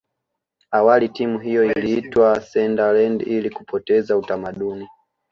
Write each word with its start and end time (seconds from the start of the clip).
awali 0.71 1.09
timu 1.09 1.39
hiyo 1.39 1.73
iliitwa 1.73 2.41
sunderland 2.41 3.21
ili 3.27 3.49
kupoteza 3.49 4.17
utamaduni 4.17 4.87